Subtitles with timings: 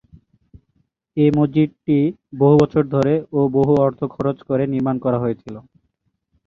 [1.17, 1.97] এ মসজিদটি
[2.39, 5.55] বহু বছর ধরে ও বহু অর্থ খরচ করে নির্মাণ করা হয়েছিল।